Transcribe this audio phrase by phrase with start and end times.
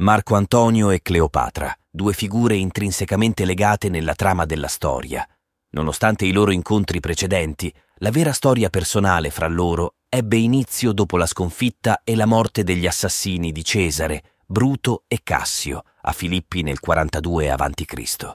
[0.00, 5.28] Marco Antonio e Cleopatra, due figure intrinsecamente legate nella trama della storia.
[5.70, 11.26] Nonostante i loro incontri precedenti, la vera storia personale fra loro ebbe inizio dopo la
[11.26, 17.50] sconfitta e la morte degli assassini di Cesare, Bruto e Cassio a Filippi nel 42
[17.50, 18.32] a.C.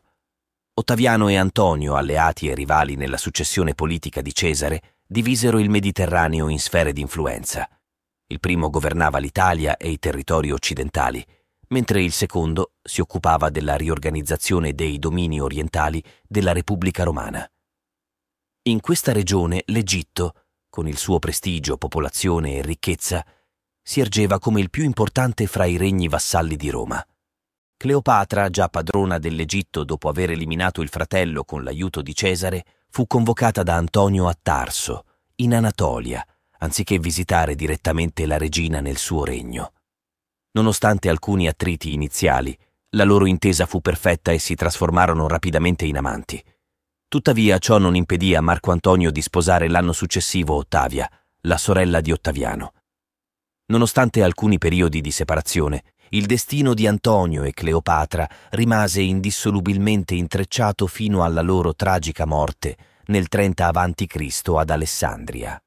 [0.73, 6.59] Ottaviano e Antonio, alleati e rivali nella successione politica di Cesare, divisero il Mediterraneo in
[6.59, 7.70] sfere di influenza.
[8.27, 11.25] Il primo governava l'Italia e i territori occidentali,
[11.74, 17.50] mentre il secondo si occupava della riorganizzazione dei domini orientali della Repubblica Romana.
[18.66, 20.36] In questa regione l'Egitto,
[20.70, 23.25] con il suo prestigio, popolazione e ricchezza,
[23.82, 27.04] si ergeva come il più importante fra i regni vassalli di Roma.
[27.75, 33.64] Cleopatra, già padrona dell'Egitto dopo aver eliminato il fratello con l'aiuto di Cesare, fu convocata
[33.64, 35.05] da Antonio a Tarso,
[35.38, 36.23] in Anatolia,
[36.59, 39.73] anziché visitare direttamente la regina nel suo regno.
[40.53, 42.58] Nonostante alcuni attriti iniziali,
[42.92, 46.44] la loro intesa fu perfetta e si trasformarono rapidamente in amanti.
[47.08, 51.09] Tuttavia ciò non impedì a Marco Antonio di sposare l'anno successivo Ottavia,
[51.42, 52.73] la sorella di Ottaviano.
[53.67, 61.23] Nonostante alcuni periodi di separazione, il destino di Antonio e Cleopatra rimase indissolubilmente intrecciato fino
[61.23, 64.49] alla loro tragica morte nel 30 a.C.
[64.55, 65.59] ad Alessandria.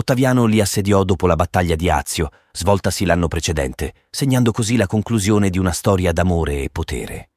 [0.00, 5.50] Ottaviano li assediò dopo la battaglia di Azio, svoltasi l'anno precedente, segnando così la conclusione
[5.50, 7.32] di una storia d'amore e potere.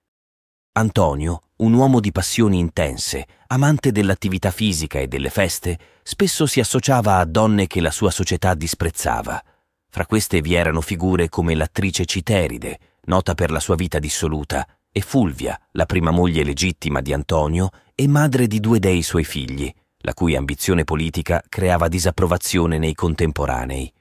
[0.78, 7.18] Antonio, un uomo di passioni intense, amante dell'attività fisica e delle feste, spesso si associava
[7.18, 9.44] a donne che la sua società disprezzava.
[9.90, 15.02] Fra queste vi erano figure come l'attrice Citeride, nota per la sua vita dissoluta, e
[15.02, 19.70] Fulvia, la prima moglie legittima di Antonio e madre di due dei suoi figli,
[20.06, 23.92] la cui ambizione politica creava disapprovazione nei contemporanei.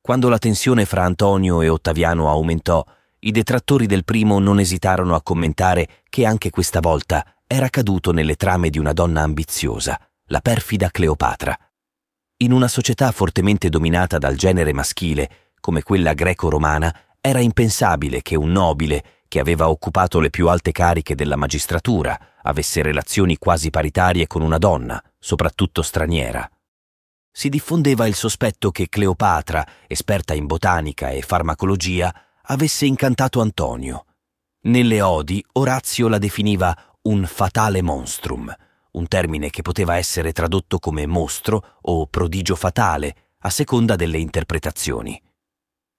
[0.00, 2.84] Quando la tensione fra Antonio e Ottaviano aumentò,
[3.20, 8.36] i detrattori del primo non esitarono a commentare che anche questa volta era caduto nelle
[8.36, 11.58] trame di una donna ambiziosa, la perfida Cleopatra.
[12.38, 15.30] In una società fortemente dominata dal genere maschile,
[15.60, 21.14] come quella greco-romana, era impensabile che un nobile, che aveva occupato le più alte cariche
[21.14, 26.50] della magistratura, avesse relazioni quasi paritarie con una donna, soprattutto straniera.
[27.30, 34.06] Si diffondeva il sospetto che Cleopatra, esperta in botanica e farmacologia, avesse incantato Antonio.
[34.62, 38.52] Nelle odi Orazio la definiva un fatale monstrum,
[38.90, 45.22] un termine che poteva essere tradotto come mostro o prodigio fatale, a seconda delle interpretazioni.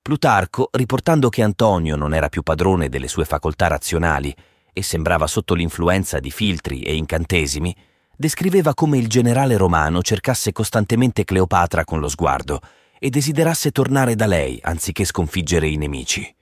[0.03, 4.35] Plutarco, riportando che Antonio non era più padrone delle sue facoltà razionali
[4.73, 7.75] e sembrava sotto l'influenza di filtri e incantesimi,
[8.17, 12.62] descriveva come il generale romano cercasse costantemente Cleopatra con lo sguardo
[12.97, 16.35] e desiderasse tornare da lei anziché sconfiggere i nemici.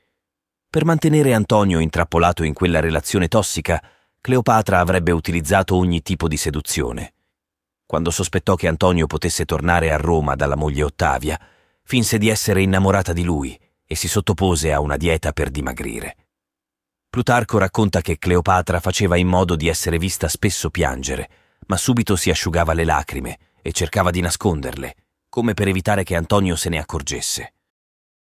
[0.70, 3.84] Per mantenere Antonio intrappolato in quella relazione tossica,
[4.22, 7.14] Cleopatra avrebbe utilizzato ogni tipo di seduzione.
[7.86, 11.38] Quando sospettò che Antonio potesse tornare a Roma dalla moglie Ottavia,
[11.90, 16.18] finse di essere innamorata di lui e si sottopose a una dieta per dimagrire.
[17.10, 21.30] Plutarco racconta che Cleopatra faceva in modo di essere vista spesso piangere,
[21.66, 24.96] ma subito si asciugava le lacrime e cercava di nasconderle,
[25.30, 27.54] come per evitare che Antonio se ne accorgesse.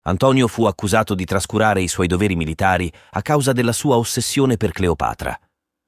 [0.03, 4.73] Antonio fu accusato di trascurare i suoi doveri militari a causa della sua ossessione per
[4.73, 5.35] Cleopatra.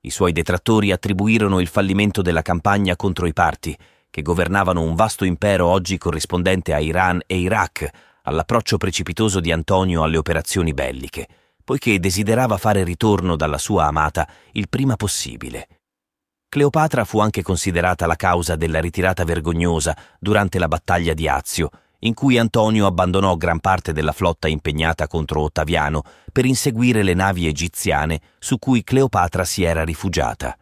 [0.00, 3.76] I suoi detrattori attribuirono il fallimento della campagna contro i Parti,
[4.10, 7.88] che governavano un vasto impero oggi corrispondente a Iran e Iraq,
[8.22, 11.26] all'approccio precipitoso di Antonio alle operazioni belliche,
[11.64, 15.68] poiché desiderava fare ritorno dalla sua amata il prima possibile.
[16.48, 21.68] Cleopatra fu anche considerata la causa della ritirata vergognosa durante la battaglia di Azio,
[22.00, 26.02] in cui Antonio abbandonò gran parte della flotta impegnata contro Ottaviano
[26.32, 30.56] per inseguire le navi egiziane su cui Cleopatra si era rifugiata.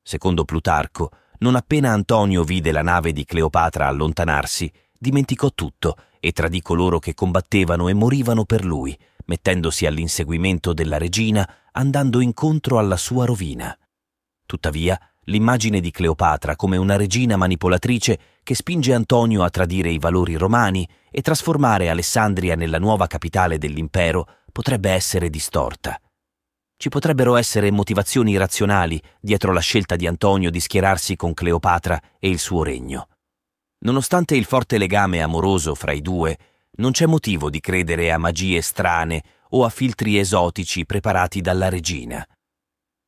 [0.00, 6.60] Secondo Plutarco, non appena Antonio vide la nave di Cleopatra allontanarsi, dimenticò tutto e tradì
[6.62, 13.24] coloro che combattevano e morivano per lui, mettendosi all'inseguimento della regina, andando incontro alla sua
[13.24, 13.76] rovina.
[14.46, 20.36] Tuttavia, l'immagine di Cleopatra come una regina manipolatrice che spinge Antonio a tradire i valori
[20.36, 26.00] romani e trasformare Alessandria nella nuova capitale dell'impero potrebbe essere distorta.
[26.78, 32.28] Ci potrebbero essere motivazioni razionali dietro la scelta di Antonio di schierarsi con Cleopatra e
[32.28, 33.08] il suo regno.
[33.78, 36.38] Nonostante il forte legame amoroso fra i due,
[36.78, 42.26] non c'è motivo di credere a magie strane o a filtri esotici preparati dalla regina.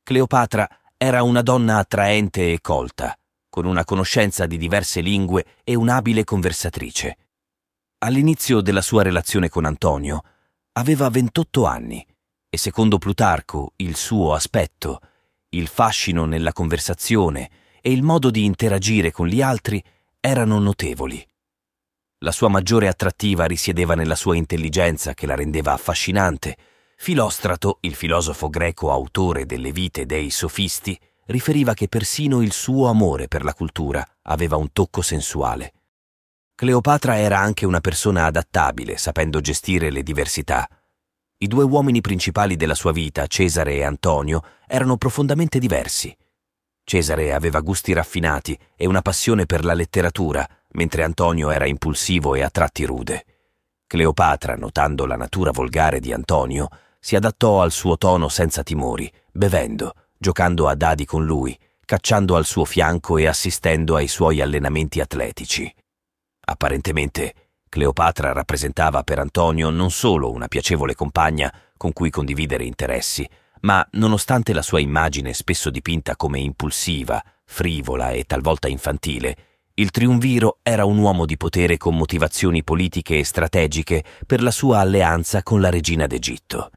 [0.01, 0.67] Cleopatra
[0.97, 3.15] era una donna attraente e colta,
[3.49, 7.17] con una conoscenza di diverse lingue e un'abile conversatrice.
[7.99, 10.23] All'inizio della sua relazione con Antonio
[10.73, 12.05] aveva 28 anni
[12.49, 14.99] e secondo Plutarco il suo aspetto,
[15.49, 17.49] il fascino nella conversazione
[17.81, 19.83] e il modo di interagire con gli altri
[20.19, 21.25] erano notevoli.
[22.19, 26.57] La sua maggiore attrattiva risiedeva nella sua intelligenza che la rendeva affascinante.
[26.97, 33.27] Filostrato, il filosofo greco autore delle vite dei sofisti, riferiva che persino il suo amore
[33.27, 35.73] per la cultura aveva un tocco sensuale.
[36.55, 40.67] Cleopatra era anche una persona adattabile, sapendo gestire le diversità.
[41.41, 46.13] I due uomini principali della sua vita, Cesare e Antonio, erano profondamente diversi.
[46.83, 52.41] Cesare aveva gusti raffinati e una passione per la letteratura, mentre Antonio era impulsivo e
[52.41, 53.25] a tratti rude.
[53.87, 56.67] Cleopatra, notando la natura volgare di Antonio,
[56.99, 62.43] si adattò al suo tono senza timori, bevendo, giocando a dadi con lui, cacciando al
[62.43, 65.73] suo fianco e assistendo ai suoi allenamenti atletici.
[66.41, 67.33] Apparentemente,
[67.69, 73.29] Cleopatra rappresentava per Antonio non solo una piacevole compagna con cui condividere interessi,
[73.61, 79.35] ma nonostante la sua immagine spesso dipinta come impulsiva, frivola e talvolta infantile,
[79.75, 84.79] il triunviro era un uomo di potere con motivazioni politiche e strategiche per la sua
[84.79, 86.71] alleanza con la regina d'Egitto.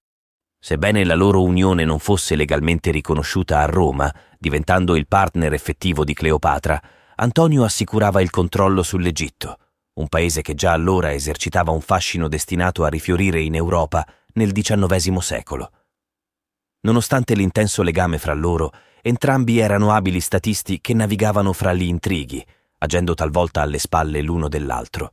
[0.60, 6.14] Sebbene la loro unione non fosse legalmente riconosciuta a Roma, diventando il partner effettivo di
[6.14, 6.80] Cleopatra,
[7.16, 9.58] Antonio assicurava il controllo sull'Egitto,
[9.94, 15.18] un paese che già allora esercitava un fascino destinato a rifiorire in Europa nel XIX
[15.18, 15.70] secolo.
[16.80, 18.72] Nonostante l'intenso legame fra loro,
[19.02, 22.44] entrambi erano abili statisti che navigavano fra gli intrighi,
[22.78, 25.12] agendo talvolta alle spalle l'uno dell'altro.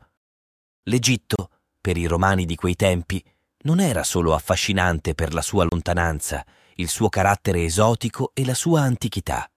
[0.83, 3.23] L'Egitto, per i romani di quei tempi,
[3.63, 6.45] non era solo affascinante per la sua lontananza,
[6.75, 9.49] il suo carattere esotico e la sua antichità.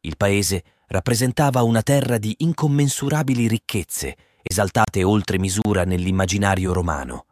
[0.00, 7.24] Il paese rappresentava una terra di incommensurabili ricchezze, esaltate oltre misura nell'immaginario romano.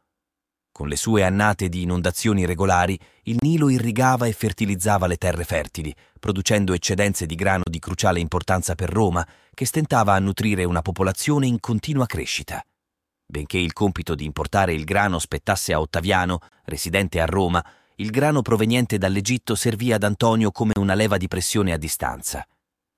[0.73, 5.95] Con le sue annate di inondazioni regolari, il Nilo irrigava e fertilizzava le terre fertili,
[6.19, 11.47] producendo eccedenze di grano di cruciale importanza per Roma, che stentava a nutrire una popolazione
[11.47, 12.65] in continua crescita.
[13.27, 17.63] Benché il compito di importare il grano spettasse a Ottaviano, residente a Roma,
[17.97, 22.47] il grano proveniente dall'Egitto servì ad Antonio come una leva di pressione a distanza.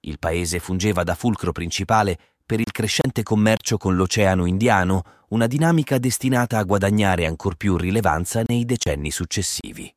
[0.07, 5.99] Il paese fungeva da fulcro principale per il crescente commercio con l'Oceano Indiano, una dinamica
[5.99, 9.93] destinata a guadagnare ancor più rilevanza nei decenni successivi.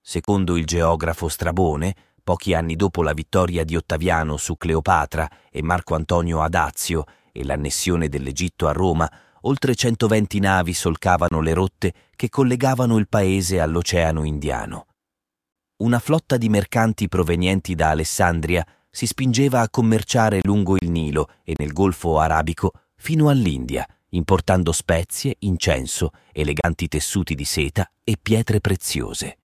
[0.00, 5.94] Secondo il geografo Strabone, pochi anni dopo la vittoria di Ottaviano su Cleopatra e Marco
[5.94, 9.10] Antonio Adazio e l'annessione dell'Egitto a Roma,
[9.42, 14.86] oltre 120 navi solcavano le rotte che collegavano il paese all'Oceano Indiano.
[15.76, 21.54] Una flotta di mercanti provenienti da Alessandria si spingeva a commerciare lungo il Nilo e
[21.58, 29.38] nel Golfo Arabico fino all'India, importando spezie, incenso, eleganti tessuti di seta e pietre preziose.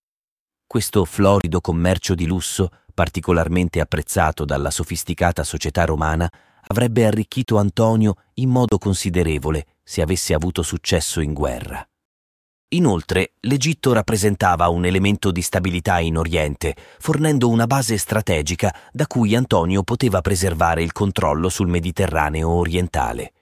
[0.65, 6.31] Questo florido commercio di lusso, particolarmente apprezzato dalla sofisticata società romana,
[6.69, 11.85] avrebbe arricchito Antonio in modo considerevole se avesse avuto successo in guerra.
[12.73, 19.35] Inoltre, l'Egitto rappresentava un elemento di stabilità in Oriente, fornendo una base strategica da cui
[19.35, 23.33] Antonio poteva preservare il controllo sul Mediterraneo orientale.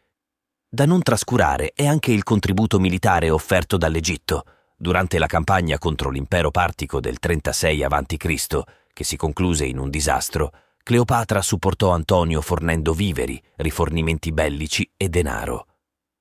[0.67, 4.45] Da non trascurare è anche il contributo militare offerto dall'Egitto.
[4.75, 8.61] Durante la campagna contro l'impero partico del 36 a.C.,
[8.95, 15.68] che si concluse in un disastro, Cleopatra supportò Antonio fornendo viveri, rifornimenti bellici e denaro.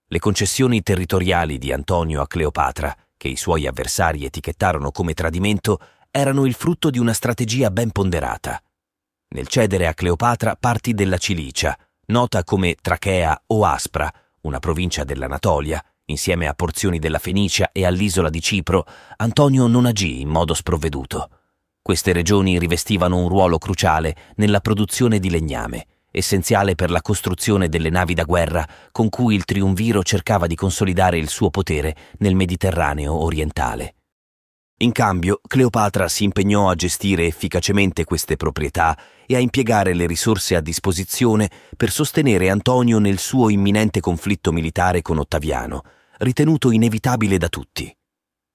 [0.09, 6.45] Le concessioni territoriali di Antonio a Cleopatra, che i suoi avversari etichettarono come tradimento, erano
[6.45, 8.61] il frutto di una strategia ben ponderata.
[9.35, 14.09] Nel cedere a Cleopatra parti della Cilicia, nota come Trachea o Aspra,
[14.43, 18.85] una provincia dell'Anatolia, insieme a porzioni della Fenicia e all'isola di Cipro,
[19.17, 21.29] Antonio non agì in modo sprovveduto.
[21.81, 27.89] Queste regioni rivestivano un ruolo cruciale nella produzione di legname, essenziale per la costruzione delle
[27.89, 33.13] navi da guerra con cui il triunviro cercava di consolidare il suo potere nel Mediterraneo
[33.13, 33.93] orientale.
[34.81, 38.95] In cambio, Cleopatra si impegnò a gestire efficacemente queste proprietà
[39.25, 45.01] e a impiegare le risorse a disposizione per sostenere Antonio nel suo imminente conflitto militare
[45.01, 45.81] con Ottaviano,
[46.19, 47.91] ritenuto inevitabile da tutti.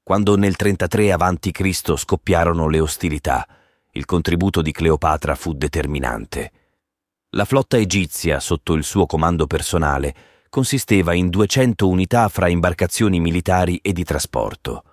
[0.05, 1.97] Quando nel 33 a.C.
[1.97, 3.45] scoppiarono le ostilità,
[3.93, 6.53] il contributo di Cleopatra fu determinante.
[7.35, 10.15] La flotta egizia, sotto il suo comando personale,
[10.51, 14.85] consisteva in 200 unità fra imbarcazioni militari e di trasporto.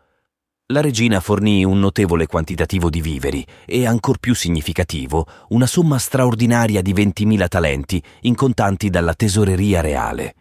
[0.68, 6.82] La regina fornì un notevole quantitativo di viveri e, ancor più significativo, una somma straordinaria
[6.82, 10.36] di 20.000 talenti in contanti dalla tesoreria reale.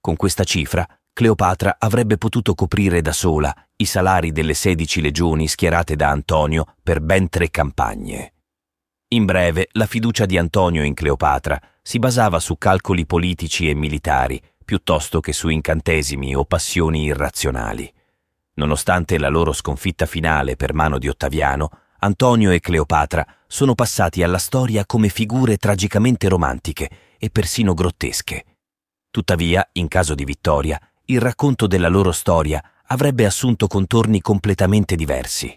[0.00, 5.96] Con questa cifra, Cleopatra avrebbe potuto coprire da sola i salari delle sedici legioni schierate
[5.96, 8.35] da Antonio per ben tre campagne.
[9.08, 14.42] In breve, la fiducia di Antonio in Cleopatra si basava su calcoli politici e militari
[14.64, 17.90] piuttosto che su incantesimi o passioni irrazionali.
[18.54, 21.70] Nonostante la loro sconfitta finale per mano di Ottaviano,
[22.00, 28.44] Antonio e Cleopatra sono passati alla storia come figure tragicamente romantiche e persino grottesche.
[29.08, 35.56] Tuttavia, in caso di vittoria, il racconto della loro storia avrebbe assunto contorni completamente diversi.